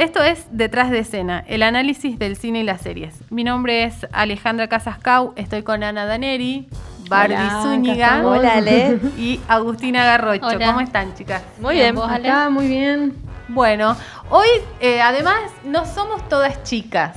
[0.00, 3.14] Esto es Detrás de Escena, el análisis del cine y las series.
[3.28, 6.68] Mi nombre es Alejandra Casascau, estoy con Ana Daneri,
[7.10, 8.98] Barbie Hola, Zúñiga acá Hola, Ale.
[9.18, 10.46] y Agustina Garrocho.
[10.46, 10.66] Hola.
[10.68, 11.42] ¿Cómo están, chicas?
[11.60, 12.30] Muy bien, ¿Vos, vos, Ale?
[12.30, 12.48] acá?
[12.48, 13.14] Muy bien.
[13.48, 13.94] Bueno,
[14.30, 14.46] hoy
[14.80, 17.14] eh, además no somos todas chicas.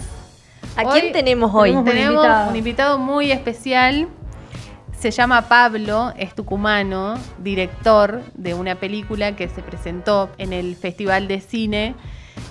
[0.76, 1.70] ¿A Hoy quién tenemos hoy?
[1.70, 2.50] tenemos- un Tenemos invitado.
[2.50, 4.10] un invitado muy especial.
[5.00, 11.30] Se llama Pablo, es tucumano, director de una película que se presentó en el Festival
[11.30, 11.96] de Cine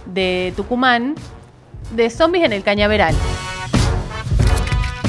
[0.06, 1.14] de Tucumán,
[1.92, 3.14] de zombies en el cañaveral.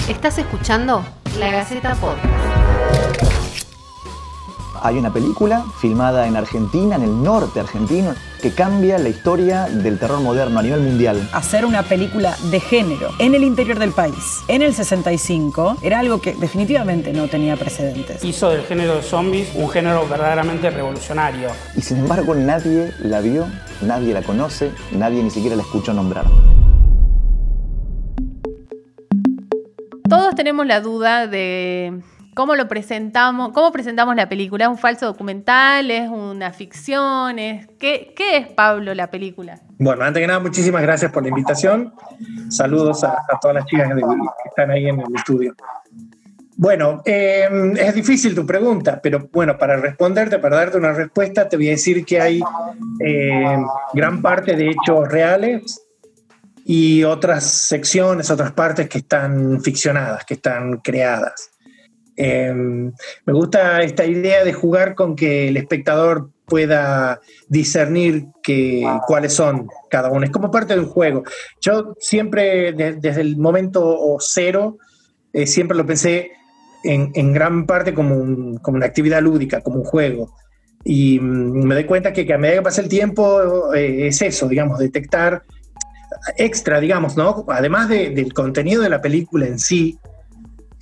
[0.10, 1.04] ¿Estás escuchando?
[1.40, 3.13] La Gaceta Podcast.
[4.86, 9.98] Hay una película filmada en Argentina, en el norte argentino, que cambia la historia del
[9.98, 11.30] terror moderno a nivel mundial.
[11.32, 16.20] hacer una película de género en el interior del país en el 65 era algo
[16.20, 18.26] que definitivamente no tenía precedentes.
[18.26, 21.48] hizo del género de zombies un género verdaderamente revolucionario.
[21.78, 23.48] Y sin embargo nadie la vio,
[23.82, 26.26] nadie la conoce, nadie ni siquiera la escuchó nombrar.
[30.10, 32.02] Todos tenemos la duda de
[32.34, 34.66] cómo lo presentamos, cómo presentamos la película.
[34.66, 35.92] ¿Es un falso documental?
[35.92, 37.40] ¿Es una ficción?
[37.40, 37.68] ¿Es...
[37.80, 39.60] ¿Qué, ¿Qué es, Pablo, la película?
[39.78, 41.94] Bueno, antes que nada, muchísimas gracias por la invitación.
[42.50, 45.56] Saludos a, todas las chicas que están ahí en el estudio.
[46.56, 51.58] Bueno, eh, es difícil tu pregunta, pero bueno, para responderte, para darte una respuesta, te
[51.58, 52.42] voy a decir que hay
[53.00, 53.58] eh,
[53.94, 55.84] gran parte de hechos reales
[56.64, 61.53] y otras secciones, otras partes que están ficcionadas, que están creadas.
[62.16, 69.34] Eh, me gusta esta idea de jugar con que el espectador pueda discernir que, cuáles
[69.34, 70.26] son cada uno.
[70.26, 71.24] Es como parte de un juego.
[71.62, 74.78] Yo siempre, de- desde el momento cero,
[75.32, 76.32] eh, siempre lo pensé
[76.84, 80.36] en, en gran parte como, un- como una actividad lúdica, como un juego.
[80.84, 84.22] Y mm, me doy cuenta que, que a medida que pasa el tiempo eh, es
[84.22, 85.44] eso, digamos, detectar
[86.38, 87.46] extra, digamos, ¿no?
[87.48, 89.98] Además de- del contenido de la película en sí,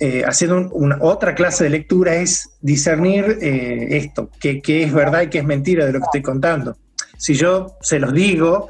[0.04, 5.22] eh, haciendo un- una, otra clase de lectura es discernir eh, esto, que, es verdad
[5.22, 6.76] y que es mentira de lo que estoy contando.
[7.18, 8.68] Si yo se los digo,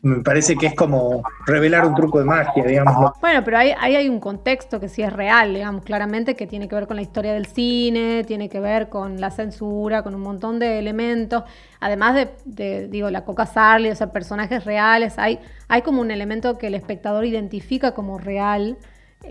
[0.00, 2.94] me parece que es como revelar un truco de magia, digamos.
[2.98, 3.12] ¿no?
[3.20, 6.74] Bueno, pero ahí, hay un contexto que sí es real, digamos, claramente, que tiene que
[6.76, 10.58] ver con la historia del cine, tiene que ver con la censura, con un montón
[10.58, 11.42] de elementos.
[11.78, 16.10] Además de, de, digo, la Coca Sarli, o sea, personajes reales, hay, hay como un
[16.10, 18.78] elemento que el espectador identifica como real,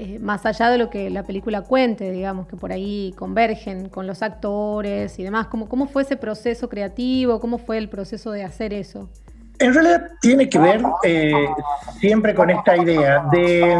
[0.01, 4.07] eh, más allá de lo que la película cuente, digamos, que por ahí convergen con
[4.07, 5.47] los actores y demás.
[5.47, 7.39] ¿Cómo, cómo fue ese proceso creativo?
[7.41, 9.09] ¿Cómo fue el proceso de hacer eso?
[9.59, 11.33] En realidad tiene que ver eh,
[11.99, 13.77] siempre con esta idea de,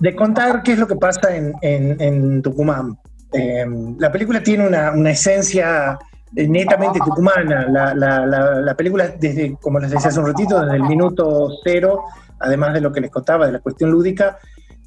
[0.00, 2.98] de contar qué es lo que pasa en, en- Tucumán.
[3.32, 3.64] Eh,
[4.00, 5.96] la película tiene una, una esencia
[6.34, 7.66] eh, netamente tucumana.
[7.68, 8.26] La- la-
[8.60, 12.02] la película, desde, como les decía hace un ratito, desde el minuto cero,
[12.40, 14.38] además de lo que les contaba de la cuestión lúdica,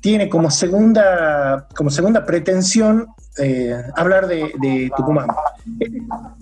[0.02, 5.28] tiene como segunda, como segunda pretensión eh, hablar de, Tucumán,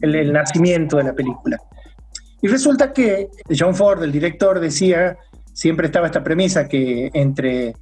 [0.01, 1.57] el, el nacimiento de la película.
[2.41, 5.17] Y resulta que John Ford, el director, decía,
[5.53, 7.75] siempre estaba esta premisa que entre,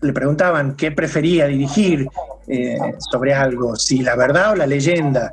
[0.00, 2.08] le preguntaban qué prefería dirigir
[2.46, 5.32] eh, sobre algo, si la verdad o la leyenda.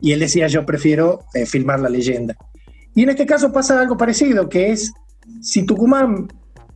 [0.00, 2.36] Y él decía, yo prefiero eh, filmar la leyenda.
[2.94, 4.92] Y en este caso pasa algo parecido, que es,
[5.40, 6.28] si Tucumán,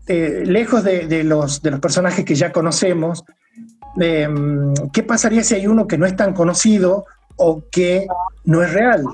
[0.06, 3.24] eh, lejos de, los, de los personajes que ya conocemos,
[4.00, 4.28] eh,
[4.92, 7.04] ¿qué pasaría si hay uno que no es tan conocido
[7.36, 8.06] o que
[8.44, 9.04] no es real?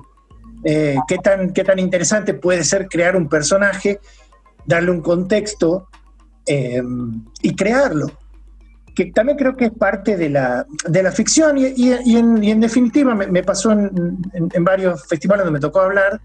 [0.64, 4.00] Eh, ¿qué, tan, ¿Qué tan interesante puede ser crear un personaje,
[4.64, 5.88] darle un contexto
[6.46, 6.82] eh,
[7.42, 8.10] y crearlo?
[8.94, 13.14] Que también creo que es parte de la, de la ficción y, y- en, definitiva
[13.14, 16.20] me, pasó en- en varios festivales donde me tocó hablar,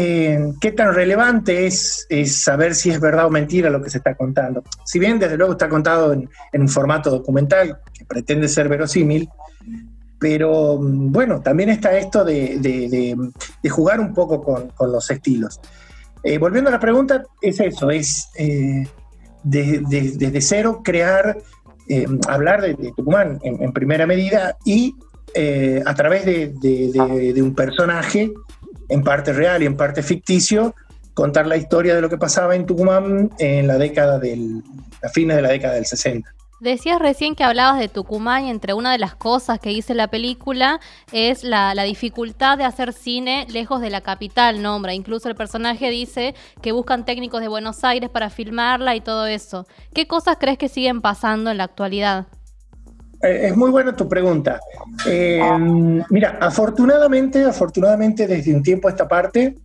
[0.00, 4.14] eh, qué tan relevante es, saber si es verdad o mentira lo que se está
[4.14, 4.62] contando.
[4.84, 9.28] Si bien desde luego está contado en, un formato documental que pretende ser verosímil,
[10.20, 13.16] pero mm, bueno, también está esto de,
[13.68, 15.60] jugar un poco con, los estilos.
[16.22, 18.86] Eh, volviendo a la pregunta, es eso, es eh,
[19.42, 21.38] de- de- desde cero crear,
[22.28, 24.94] hablar de, Tucumán en, en primera medida y
[25.84, 28.32] a través de un personaje,
[28.88, 30.74] en parte real y en parte ficticio,
[31.14, 34.62] contar la historia de lo que pasaba en Tucumán en la década del,
[35.02, 36.32] a fines de la década del 60.
[36.60, 40.08] Decías recién que hablabas de Tucumán y entre una de las cosas que dice la
[40.08, 40.80] película
[41.12, 44.92] es la, la dificultad de hacer cine lejos de la capital, nombra.
[44.92, 49.68] Incluso el personaje dice que buscan técnicos de Buenos Aires para filmarla y todo eso.
[49.94, 52.26] ¿Qué cosas crees que siguen pasando en la actualidad?
[53.22, 54.60] Eh, es muy buena tu pregunta.
[55.06, 55.40] Eh,
[56.10, 59.56] mira, afortunadamente, afortunadamente desde un tiempo a esta parte,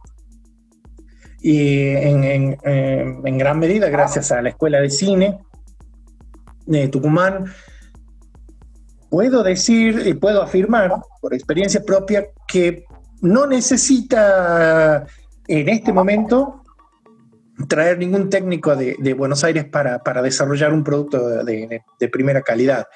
[1.42, 5.40] y en, en, gran medida gracias a la Escuela de Cine
[6.66, 7.46] de Tucumán,
[9.10, 12.86] puedo decir y puedo afirmar por experiencia propia que
[13.22, 15.06] no necesita
[15.48, 16.64] en este momento
[17.68, 22.88] traer ningún técnico de, Buenos Aires para, desarrollar un producto de, primera calidad.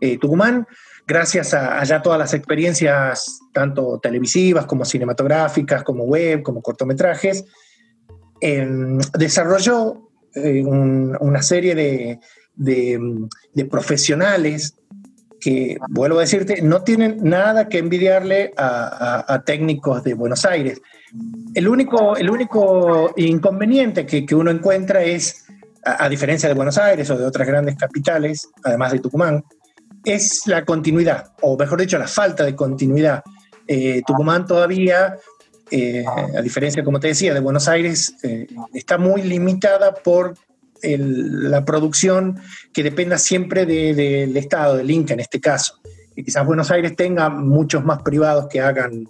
[0.00, 0.66] Eh, Tucumán,
[1.06, 7.44] gracias a, ya todas las experiencias, tanto televisivas como cinematográficas, como web, como cortometrajes,
[8.40, 14.76] em, desarrolló eh, una serie de, profesionales
[15.40, 20.80] que, vuelvo a decirte, no tienen nada que envidiarle a técnicos de Buenos Aires.
[21.54, 25.44] El único, el único inconveniente que, uno encuentra es,
[25.84, 29.44] a, diferencia de Buenos Aires o de otras grandes capitales, además de Tucumán,
[30.04, 33.22] es la continuidad, o mejor dicho, la falta de continuidad.
[33.66, 35.16] Eh, Tucumán todavía,
[35.70, 40.34] eh, a diferencia, como te decía, de Buenos Aires, eh, está muy limitada por
[40.82, 42.40] la producción
[42.72, 45.74] que dependa siempre del Estado, del Inca en este caso.
[46.16, 49.06] Y quizás Buenos Aires tenga muchos más privados que hagan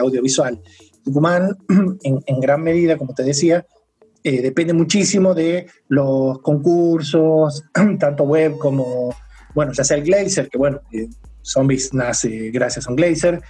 [0.00, 0.62] audiovisual.
[1.04, 1.58] Tucumán,
[2.02, 3.66] en, gran medida, como te decía,
[4.24, 7.64] depende muchísimo de los concursos,
[7.98, 9.14] tanto web como,
[9.54, 11.08] bueno, ya sea el Glazer, que bueno, eh,
[11.42, 13.40] Zombies nace gracias a un Glazer.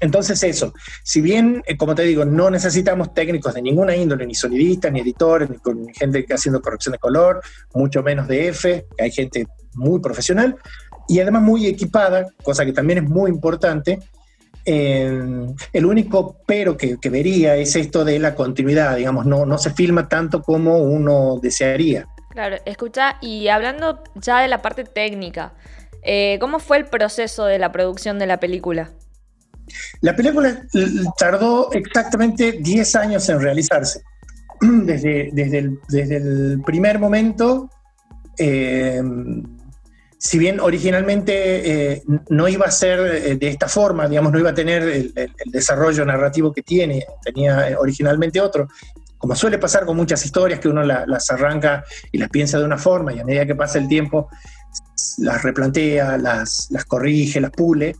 [0.00, 0.72] entonces eso,
[1.02, 5.00] si bien, eh, como te digo, no necesitamos técnicos de ninguna índole, ni sonidistas, ni
[5.00, 7.40] editores, ni, con, gente que haciendo corrección de color,
[7.74, 10.56] mucho menos de F, que hay gente muy profesional
[11.08, 13.98] y además muy equipada, cosa que también es muy importante,
[14.64, 20.08] el único pero que, vería es esto de la continuidad, digamos, no, no se filma
[20.08, 22.06] tanto como uno desearía.
[22.38, 25.54] Claro, escucha, y hablando ya de la parte técnica,
[26.04, 28.92] eh, ¿cómo fue el proceso de la producción de la película?
[30.02, 30.62] La película
[31.18, 34.02] tardó exactamente 10 años en realizarse.
[34.60, 37.68] Desde, desde, el, desde el primer momento
[38.38, 39.02] eh,
[40.18, 44.50] si bien originalmente eh, no iba a ser eh, de esta forma, digamos, no iba
[44.50, 48.68] a tener el, desarrollo narrativo que tiene, tenía eh, originalmente otro,
[49.18, 52.78] como suele pasar con muchas historias que uno las arranca y las piensa de una
[52.78, 54.28] forma y a medida que pasa el tiempo
[55.18, 57.96] las replantea, las, corrige, las pule.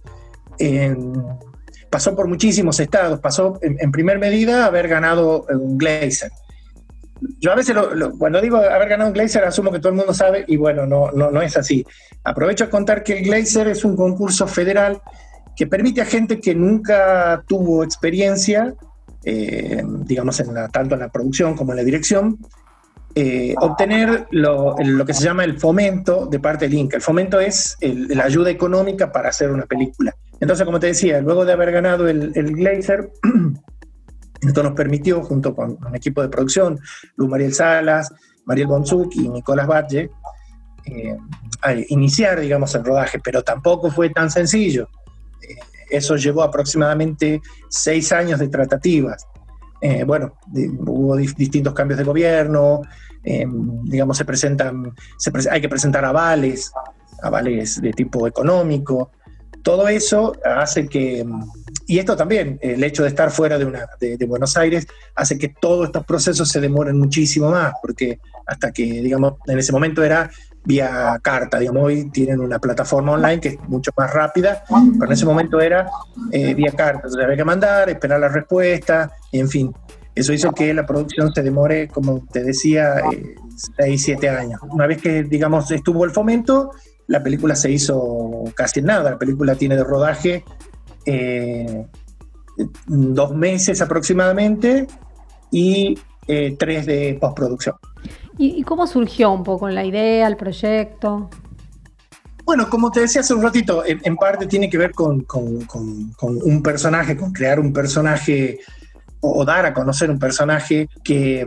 [1.90, 6.30] pasó por muchísimos estados, pasó en, en primer medida haber ganado un Glazer
[7.40, 7.76] yo a veces
[8.18, 11.10] cuando digo haber ganado un Glazer asumo que todo el mundo sabe y bueno, no,
[11.12, 11.84] no, no es así.
[12.24, 15.00] Aprovecho a contar que el Glazer es un concurso federal
[15.56, 18.74] que permite a gente que nunca tuvo experiencia,
[19.24, 22.38] eh, digamos, en la, tanto en la producción como en la dirección,
[23.14, 24.76] eh, obtener lo,
[25.06, 26.96] que se llama el fomento de parte del Inca.
[26.96, 30.14] El fomento es la ayuda económica para hacer una película.
[30.40, 33.10] Entonces, como te decía, luego de haber ganado el, el Glazer,
[34.40, 36.78] Esto nos permitió, junto con un equipo de producción,
[37.16, 38.12] Luz Mariel Salas,
[38.44, 40.10] Mariel Bonzuk y Nicolás Valle,
[40.86, 41.16] eh,
[41.88, 44.88] iniciar, digamos, el rodaje, pero tampoco fue tan sencillo.
[45.42, 45.56] Eh,
[45.90, 49.26] eso llevó aproximadamente seis años de tratativas.
[49.80, 50.32] Eh, bueno,
[50.86, 52.82] hubo distintos cambios de gobierno,
[53.84, 54.94] digamos, se presentan,
[55.50, 56.72] hay que presentar avales,
[57.22, 59.10] avales de tipo económico,
[59.62, 61.26] todo eso hace que,
[61.86, 65.48] y esto también, el hecho de estar fuera de, una, de, Buenos Aires, hace que
[65.60, 70.30] todos estos procesos se demoren muchísimo más, porque hasta que, digamos, en ese momento era
[70.68, 75.12] vía carta, digamos, hoy tienen una plataforma online que es mucho más rápida, pero en
[75.12, 75.88] ese momento era
[76.30, 79.74] eh, vía carta, entonces había que mandar, esperar la respuesta, en fin.
[80.14, 83.34] Eso hizo que la producción se demore, como te decía, eh,
[83.78, 84.60] 6, 7 años.
[84.68, 86.72] Una vez que, digamos, estuvo el fomento,
[87.06, 89.12] la película se hizo casi nada.
[89.12, 90.44] La película tiene de rodaje
[91.06, 91.86] eh,
[92.86, 94.86] dos meses aproximadamente
[95.50, 97.76] y eh, tres de postproducción.
[98.38, 101.28] ¿Y, cómo surgió un poco la idea, el proyecto?
[102.44, 107.16] Bueno, como te decía hace un ratito, en, parte tiene que ver con, un personaje,
[107.16, 108.60] con crear un personaje
[109.20, 111.44] o, dar a conocer un personaje que,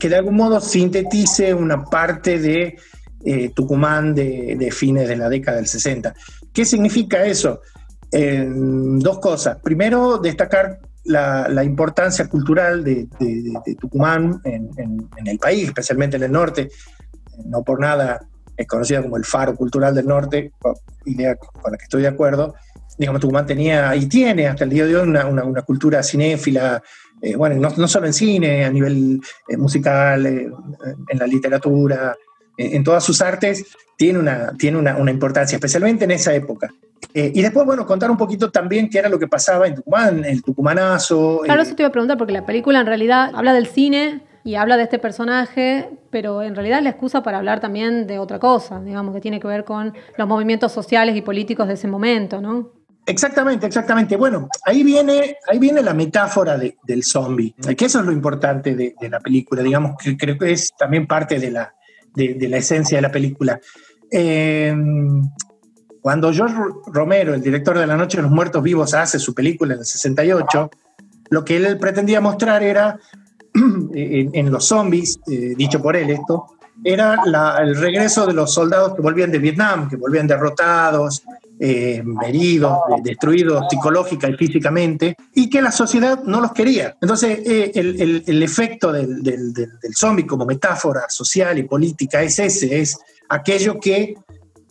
[0.00, 2.76] que de algún modo sintetice una parte de
[3.24, 6.14] eh, Tucumán de, fines de la década del 60.
[6.52, 7.60] ¿Qué significa eso?
[8.16, 9.58] dos cosas.
[9.60, 13.08] Primero, destacar la, importancia cultural de,
[13.80, 14.70] Tucumán en,
[15.24, 16.70] el país, especialmente en el norte.
[17.46, 18.20] No por nada
[18.56, 20.52] es conocida como el faro cultural del norte,
[21.04, 22.54] idea con la que estoy de acuerdo.
[22.96, 26.80] Digamos, Tucumán tenía y tiene hasta el día de hoy una, cultura cinéfila,
[27.20, 32.14] eh, bueno, no, solo en cine, a nivel eh, musical, en la literatura,
[32.56, 33.64] en todas sus artes,
[33.96, 36.72] tiene una, tiene una, importancia, especialmente en esa época.
[37.12, 40.24] Eh, y después, bueno, contar un poquito también qué era lo que pasaba en Tucumán,
[40.24, 41.40] el tucumanazo.
[41.44, 44.22] Claro, eh, eso te iba a preguntar, porque la película en realidad habla del cine
[44.44, 48.18] y habla de este personaje, pero en realidad es la excusa para hablar también de
[48.18, 51.88] otra cosa, digamos, que tiene que ver con los movimientos sociales y políticos de ese
[51.88, 52.70] momento, ¿no?
[53.06, 54.16] Exactamente, exactamente.
[54.16, 58.74] Bueno, ahí viene, ahí viene la metáfora de- del zombie, que eso es lo importante
[58.74, 61.74] de, de la película, digamos, que creo que es también parte de la,
[62.14, 63.60] de, de la esencia de la película.
[64.10, 64.74] Eh,
[66.04, 66.54] cuando George
[66.88, 69.86] Romero, el director de La Noche de los Muertos Vivos, hace su película en el
[69.86, 70.70] 68,
[71.30, 72.98] lo que él pretendía mostrar era,
[73.54, 76.44] en, en los zombies, eh, dicho por él esto,
[76.84, 81.22] era la- el regreso de los soldados que volvían de Vietnam, que volvían derrotados,
[81.58, 86.98] eh, heridos, de- destruidos psicológica y físicamente, y que la sociedad no los quería.
[87.00, 91.62] Entonces, eh, el, el- el efecto del, del, del- del zombie como metáfora social y
[91.62, 92.98] política es ese, es
[93.30, 94.16] aquello que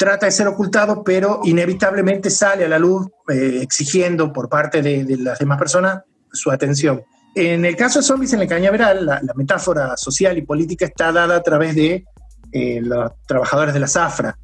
[0.03, 5.05] trata de ser ocultado, pero inevitablemente sale a la luz eh, exigiendo por parte de,
[5.05, 5.99] de las demás personas
[6.31, 7.01] su atención.
[7.35, 11.11] En el caso de Zombies en el Cañaveral, la, la metáfora social y política está
[11.13, 12.03] dada a través de
[12.51, 14.37] eh, los trabajadores de la zafra.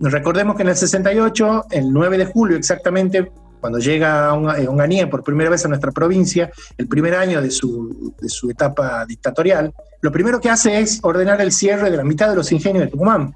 [0.00, 5.08] Recordemos que en el 68, el 9 de julio exactamente, cuando llega Onga- eh, Onganía
[5.08, 9.72] por primera vez a nuestra provincia, el primer año de su, de su etapa dictatorial,
[10.02, 12.90] lo primero que hace es ordenar el cierre de la mitad de los ingenios de
[12.90, 13.34] Tucumán.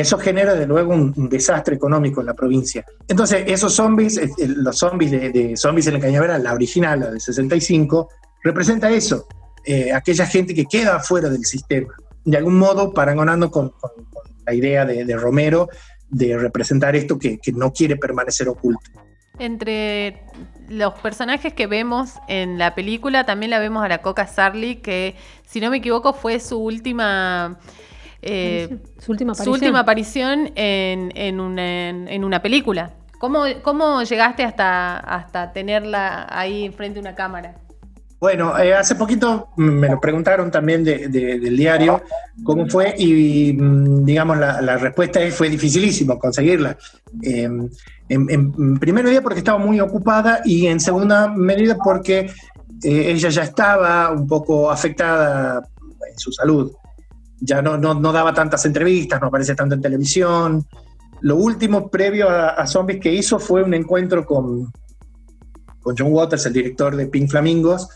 [0.00, 2.84] Eso genera de luego un, desastre económico en la provincia.
[3.08, 7.00] Entonces, esos zombies, eh, eh, los zombies de, de Zombies en el Cañaveral, la original,
[7.00, 8.08] la de 65,
[8.44, 9.26] representa eso,
[9.64, 11.92] eh, aquella gente que queda fuera del sistema,
[12.24, 13.72] de algún modo parangonando con,
[14.46, 15.68] la idea de, de Romero
[16.08, 18.90] de representar esto que, que no quiere permanecer oculto.
[19.38, 20.22] Entre
[20.68, 25.16] los personajes que vemos en la película, también la vemos a la Coca Sarli, que
[25.46, 27.58] si no me equivoco fue su última...
[28.22, 29.54] eh, Su última su aparición.
[29.54, 32.90] última aparición en, en una, en- en una película.
[33.18, 37.54] ¿Cómo, cómo llegaste hasta, hasta tenerla ahí frente a una cámara?
[38.20, 42.02] Bueno, eh, hace poquito me lo preguntaron también de- de- del diario
[42.42, 46.76] cómo fue y mm, digamos la, la respuesta es fue dificilísimo conseguirla.
[47.22, 47.70] Eh, en,
[48.08, 52.20] en- en primer medida porque estaba muy ocupada y en segunda medida porque
[52.82, 55.62] eh, ella ya estaba un poco afectada
[56.10, 56.72] en su salud.
[57.40, 60.66] Ya no, no, no daba tantas entrevistas, no aparecía tanto en televisión.
[61.20, 64.72] Lo último previo a, Zombies que hizo fue un encuentro con,
[65.80, 67.88] con John Waters, el director de Pink Flamingos,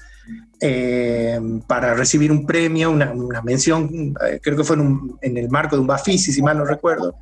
[0.60, 5.82] eh, para recibir un premio, una, mención, eh, creo que fue en, el marco de
[5.82, 7.14] un Bafisi, si mal no recuerdo.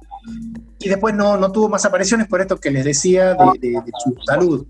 [0.79, 4.67] Y después no, no tuvo más apariciones por esto que les decía de, su salud.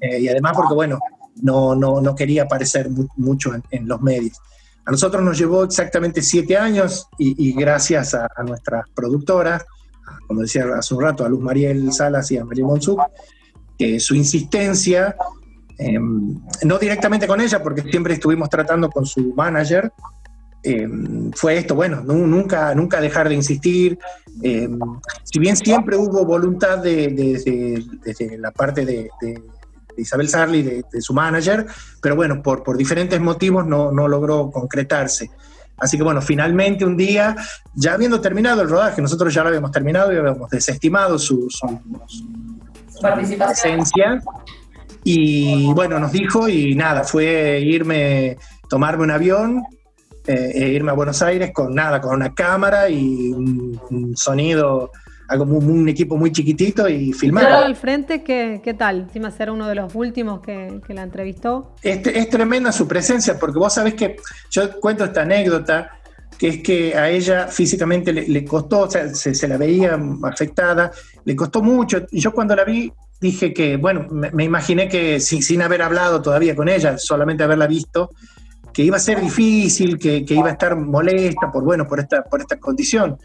[0.00, 0.98] Eh, y además porque, bueno,
[1.42, 4.38] no, no, no quería aparecer mu- mucho en los medios.
[4.84, 9.64] A nosotros nos llevó exactamente siete años y, gracias a, nuestras productoras,
[10.26, 13.00] como decía hace un rato, a Luz Mariel Salas y a María Monzuk,
[13.78, 15.14] que su insistencia
[15.78, 15.98] eh,
[16.64, 19.92] no directamente con ella, porque siempre estuvimos tratando con su manager,
[20.64, 20.88] eh,
[21.34, 23.98] fue esto, bueno, nu- nunca, nunca dejar de insistir.
[24.42, 24.68] eh,
[25.24, 29.08] si bien siempre hubo voluntad de, de- de- desde la parte de
[29.96, 31.66] Isabel Sarli, de, de su manager,
[32.00, 35.30] pero bueno, por, por diferentes motivos no, no logró concretarse.
[35.78, 37.34] Así que bueno, finalmente un día,
[37.74, 41.80] ya habiendo terminado el rodaje, nosotros ya lo habíamos terminado y habíamos desestimado su, su-
[42.06, 43.00] su
[43.48, 44.22] presencia.
[45.04, 48.36] Y bueno, nos dijo y nada, fue irme,
[48.68, 49.62] tomarme un avión,
[50.26, 54.92] eh, e irme a Buenos Aires con nada, con una cámara y un, un sonido,
[55.32, 57.46] algo muy- un equipo muy chiquitito y filmar.
[57.46, 59.00] al frente, ¿qué, qué tal?
[59.02, 61.74] Encima ser uno de los últimos que, que la entrevistó.
[61.82, 64.16] Es, es tremenda su presencia, porque vos sabés que
[64.50, 65.90] yo cuento esta anécdota,
[66.38, 69.98] que es que a ella físicamente le, le costó, o sea, se, se la veía
[70.24, 70.90] afectada,
[71.24, 72.04] le costó mucho.
[72.10, 75.80] Y yo cuando la vi dije que, bueno, me, me imaginé que sin, sin haber
[75.82, 78.10] hablado todavía con ella, solamente haberla visto,
[78.72, 82.22] que iba a ser difícil, que, que iba a estar molesta por, bueno, por esta,
[82.24, 83.16] por esta condición.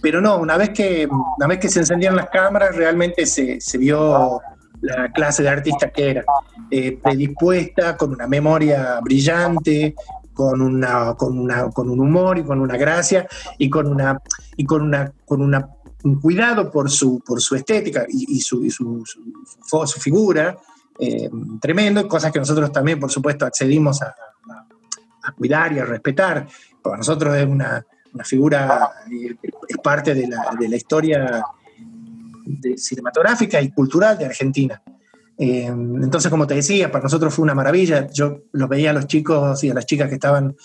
[0.00, 3.78] Pero no, una vez que, una vez que se encendieron las cámaras, realmente se, se
[3.78, 4.40] vio
[4.80, 6.24] la clase de artista que era,
[6.70, 9.94] eh, predispuesta, con una memoria brillante,
[10.32, 13.26] con, una, con, una, con un humor y con una gracia
[13.58, 14.18] y con una,
[14.56, 15.68] y con una, con una
[16.04, 20.56] un cuidado por su, por su estética y, y su, y su, su- su figura
[21.00, 21.28] eh,
[21.60, 24.06] tremendo, cosas que nosotros también, por supuesto, accedimos a,
[24.50, 24.66] a-
[25.24, 26.46] a cuidar y a respetar.
[26.80, 27.84] Para nosotros es una,
[28.18, 28.90] una figura,
[29.68, 31.42] es parte de la, de la historia
[32.44, 34.82] de- cinematográfica y cultural de Argentina.
[35.38, 38.08] Eh, entonces, como te decía, para nosotros fue una maravilla.
[38.10, 40.56] Yo los veía a los chicos y a las chicas que estaban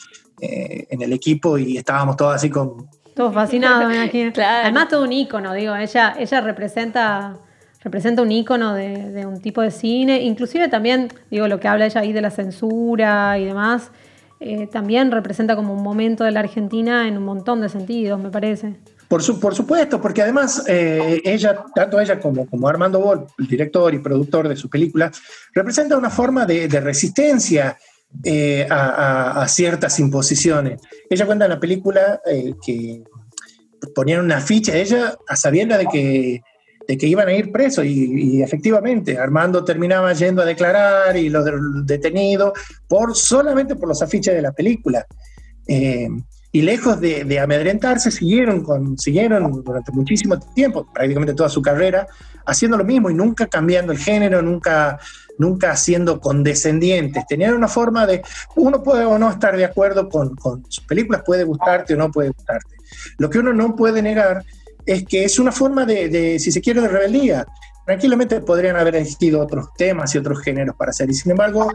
[0.42, 4.32] eh, en el equipo y estábamos todos así con, Todos fascinados, me imagino.
[4.34, 4.64] Claro.
[4.64, 5.76] Además, todo un ícono, digo.
[5.76, 7.38] Ella, ella representa,
[7.84, 11.86] representa un ícono de, de un tipo de cine, inclusive también, digo, lo que habla
[11.86, 13.92] ella ahí de la censura y demás,
[14.46, 18.30] eh, también representa como un momento de la Argentina en un montón de sentidos, me
[18.30, 18.76] parece.
[19.08, 23.48] Por, su, por supuesto, porque además eh, ella, tanto ella como, como Armando Boll, el
[23.48, 25.12] director y productor de su película,
[25.54, 27.78] representa una forma de, resistencia
[28.24, 30.82] eh, a, ciertas imposiciones.
[31.10, 32.20] Ella cuenta en la película
[32.66, 33.04] que
[33.96, 36.42] ponían una ficha, ella a sabienda de que
[36.88, 41.30] de que iban a ir presos y, y, efectivamente Armando terminaba yendo a declarar y
[41.30, 41.46] los
[41.86, 42.54] detenidos
[42.88, 45.06] por, solamente por los afiches de la película.
[45.68, 46.10] Eh,
[46.56, 52.06] y lejos de, de, amedrentarse, siguieron, con, siguieron durante muchísimo tiempo, prácticamente toda su carrera,
[52.46, 55.00] haciendo lo mismo y nunca cambiando el género, nunca,
[55.40, 57.26] nunca siendo condescendientes.
[57.28, 58.22] Tenían una forma de,
[58.56, 62.12] uno puede o no estar de acuerdo con, con sus películas, puede gustarte o no
[62.12, 62.76] puede gustarte.
[63.18, 64.44] Lo que uno no puede negar
[64.86, 67.46] es que es una forma de, de, si se quiere, de rebeldía.
[67.86, 71.70] Tranquilamente podrían haber existido otros temas y otros géneros para hacer, y sin embargo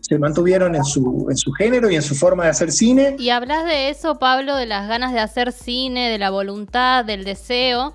[0.00, 3.16] se mantuvieron en su, en su género y en su forma de hacer cine.
[3.18, 7.24] Y hablas de eso, Pablo, de las ganas de hacer cine, de la voluntad, del
[7.24, 7.94] deseo,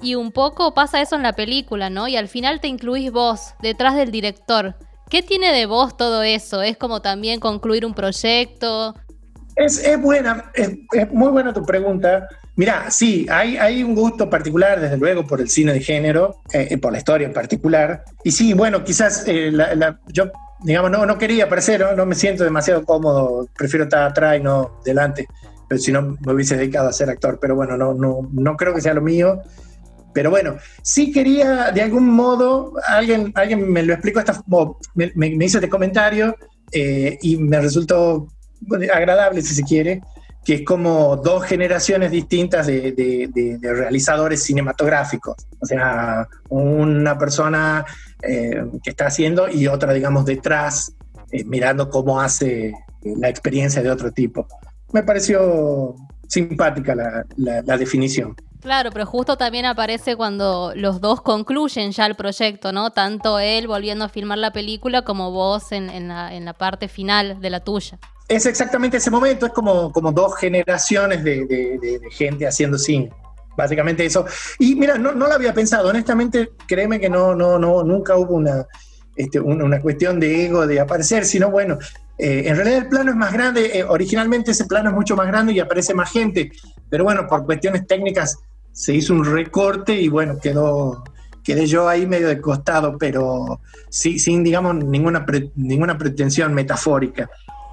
[0.00, 2.06] y un poco pasa eso en la película, ¿no?
[2.06, 4.76] Y al final te incluís vos, detrás del director.
[5.10, 6.62] ¿Qué tiene de vos todo eso?
[6.62, 8.94] ¿Es como también concluir un proyecto?
[9.56, 12.28] Es, es buena, es, es muy buena tu pregunta.
[12.58, 16.90] Mira, sí, hay, un gusto particular, desde luego, por el cine de género, eh, por
[16.90, 18.02] la historia en particular.
[18.24, 19.52] Y sí, bueno, quizás eh,
[20.08, 20.24] yo,
[20.64, 22.04] digamos, no, no quería aparecer, ¿no?
[22.04, 25.28] me siento demasiado cómodo, prefiero estar atrás y no delante,
[25.68, 28.74] pero si no me hubiese dedicado a ser actor, pero bueno, no, no, no creo
[28.74, 29.40] que sea lo mío.
[30.12, 34.42] Pero bueno, sí quería, de algún modo, alguien, alguien me lo explicó, esta,
[34.96, 36.34] me, me, me hizo este comentario
[36.72, 38.26] eh, y me resultó
[38.92, 40.02] agradable, si se quiere,
[40.48, 45.36] que es como dos generaciones distintas de, realizadores cinematográficos.
[45.60, 47.84] O sea, una persona
[48.22, 50.94] eh, que está haciendo y otra, digamos, detrás,
[51.32, 54.48] eh, mirando cómo hace la experiencia de otro tipo.
[54.94, 55.94] Me pareció
[56.26, 58.34] simpática la, definición.
[58.62, 62.90] Claro, pero justo también aparece cuando los dos concluyen ya el proyecto, ¿no?
[62.90, 67.60] Tanto él volviendo a filmar la película como vos en la parte final de la
[67.60, 73.10] tuya es exactamente ese momento, es como, como dos generaciones de, de, gente haciendo cine.
[73.56, 74.24] Básicamente eso.
[74.58, 78.34] Y mira, no, no lo había pensado, honestamente, créeme que no, no, no, nunca hubo
[78.34, 78.66] una,
[79.16, 81.78] este, una, cuestión de ego, de aparecer, sino bueno,
[82.18, 85.26] eh, en realidad el plano es más grande, eh, originalmente ese plano es mucho más
[85.26, 86.52] grande y aparece más gente,
[86.88, 88.38] pero bueno, por cuestiones técnicas
[88.70, 91.02] se hizo un recorte y bueno, quedó,
[91.42, 97.28] quedé yo ahí medio de costado, pero sí, sin, digamos, ninguna, ninguna pretensión metafórica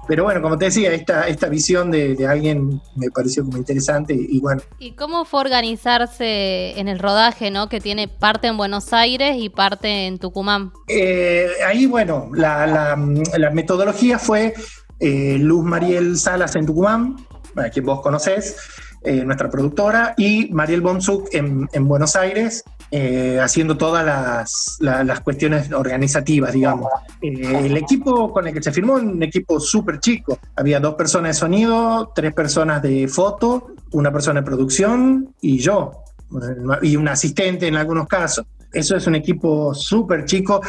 [0.06, 4.14] pero bueno, como te decía, esta, esta visión de, de, alguien me pareció como interesante
[4.14, 4.62] y, y, bueno.
[4.78, 7.68] ¿Y cómo fue organizarse en el rodaje, no?
[7.68, 10.72] Que tiene parte en Buenos Aires y parte en Tucumán.
[10.88, 12.98] Eh, ahí, bueno, la, la,
[13.36, 14.54] la metodología fue
[15.00, 17.16] eh, Luz Mariel Salas en Tucumán,
[17.56, 18.56] a quien vos conocés,
[19.06, 25.04] eh, nuestra productora, y Mariel Bonzuk en, en Buenos Aires, eh, haciendo todas las, la,
[25.04, 26.90] las, cuestiones organizativas, digamos.
[27.22, 30.38] Eh, el equipo con el que se firmó, un equipo súper chico.
[30.56, 35.92] Había dos personas de sonido, tres personas de foto, una persona de producción y yo,
[36.82, 38.44] y un asistente en algunos casos.
[38.72, 40.60] Eso es un equipo súper chico.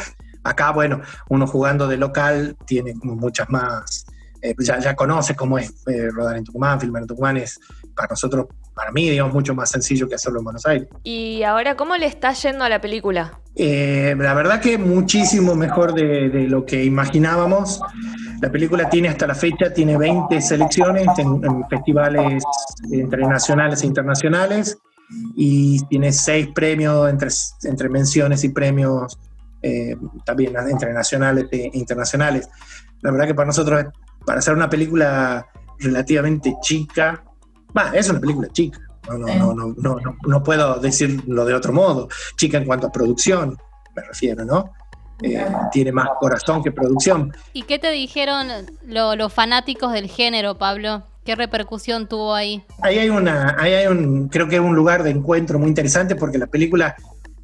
[0.44, 4.06] Acá, bueno, uno jugando de local tiene muchas más.
[4.40, 7.58] Eh, ya, ya conoce cómo es eh, rodar en Tucumán, filmar en Tucumán, es
[7.94, 10.88] para nosotros para mí, digamos, mucho más sencillo que hacerlo en Buenos Aires.
[11.02, 13.40] ¿Y ahora cómo le está yendo a la película?
[13.56, 17.80] Eh, la verdad que muchísimo mejor de, de, lo que imaginábamos.
[18.40, 22.44] La película tiene hasta la fecha, tiene 20 selecciones en, en festivales
[22.92, 24.78] entre nacionales e internacionales
[25.34, 27.28] y tiene 6 premios entre,
[27.64, 29.18] entre menciones y premios
[29.62, 32.48] eh, también entre nacionales e internacionales.
[33.00, 33.86] La verdad que para nosotros,
[34.24, 35.46] para hacer una película
[35.78, 37.24] relativamente chica,
[37.72, 41.72] bah, es una película chica, no, no, no, no, no, no, puedo decirlo de otro
[41.72, 42.08] modo.
[42.36, 43.56] Chica en cuanto a producción,
[43.94, 44.72] me refiero, ¿no?
[45.22, 47.34] Eh, tiene más corazón que producción.
[47.52, 48.48] ¿Y qué te dijeron
[48.86, 51.02] lo, los fanáticos del género, Pablo?
[51.24, 52.62] ¿Qué repercusión tuvo ahí?
[52.82, 56.14] Ahí hay una, ahí hay un, creo que es un lugar de encuentro muy interesante
[56.14, 56.94] porque la película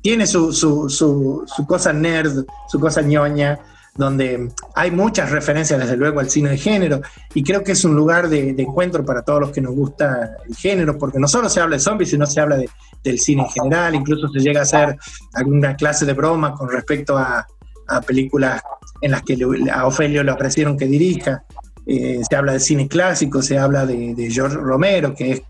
[0.01, 3.59] tiene su, su, su, su cosa nerd, su cosa ñoña,
[3.97, 7.01] donde hay muchas referencias desde luego al cine de género
[7.33, 10.57] y creo que es un lugar de, encuentro para todos los que nos gusta el
[10.57, 12.69] género, porque no solo se habla de zombies, sino se habla de,
[13.03, 14.97] del cine en general, incluso se llega a hacer
[15.35, 17.47] alguna clase de broma con respecto a,
[17.87, 18.63] a películas
[19.01, 19.39] en las que
[19.73, 21.45] a Ofelio le ofrecieron que dirija,
[21.87, 25.43] eh, se habla de cine clásico, se habla de, de George Romero, que es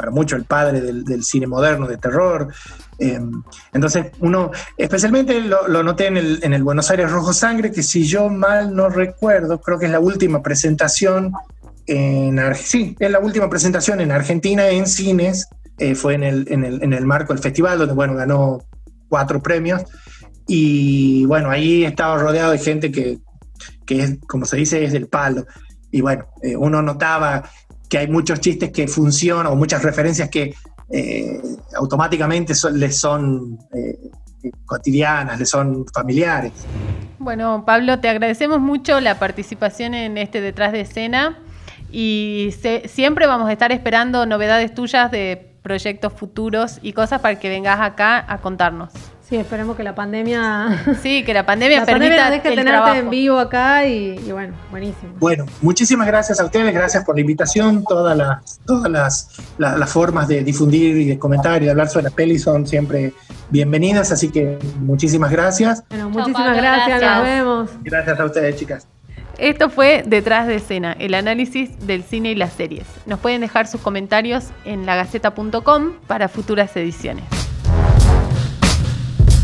[0.00, 2.48] para mucho el padre del, cine moderno de terror.
[2.98, 3.20] Eh,
[3.74, 7.82] entonces, uno, especialmente lo, lo noté en el, en el, Buenos Aires Rojo Sangre, que
[7.82, 11.34] si yo mal no recuerdo, creo que es la última presentación
[11.86, 16.64] en sí, es la última presentación en Argentina en cines, eh, fue en el, en,
[16.64, 18.62] el, en el marco del festival, donde bueno, ganó
[19.10, 19.82] cuatro premios.
[20.46, 23.18] Y bueno, ahí estaba rodeado de gente que,
[23.84, 25.44] que es, como se dice, es del palo.
[25.90, 27.50] Y bueno, eh, uno notaba
[27.90, 30.54] que hay muchos chistes que funcionan o muchas referencias que
[30.88, 31.42] eh,
[31.76, 33.98] automáticamente son, les son eh,
[34.64, 36.52] cotidianas, les son familiares.
[37.18, 41.38] Bueno, Pablo, te agradecemos mucho la participación en este detrás de escena
[41.90, 42.54] y
[42.86, 47.80] siempre vamos a estar esperando novedades tuyas de proyectos futuros y cosas para que vengas
[47.80, 48.92] acá a contarnos.
[49.30, 50.82] Sí, esperemos que la pandemia.
[51.02, 52.96] Sí, que la pandemia la permita pandemia deje el tenerte trabajo.
[52.96, 55.12] en vivo acá y, y, bueno, buenísimo.
[55.20, 57.84] Bueno, muchísimas gracias a ustedes, gracias por la invitación.
[57.84, 61.88] Todas las, todas las, las, las formas de difundir y de comentar y de hablar
[61.88, 63.12] sobre la peli son siempre
[63.50, 65.84] bienvenidas, así que muchísimas gracias.
[65.88, 67.70] Bueno, muchísimas Pablo, gracias, gracias, nos vemos.
[67.84, 68.88] Gracias a ustedes, chicas.
[69.38, 72.86] Esto fue Detrás de Escena, el análisis del cine y las series.
[73.06, 77.39] Nos pueden dejar sus comentarios en lagaceta.com para futuras ediciones.